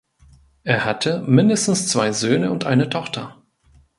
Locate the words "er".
0.63-0.83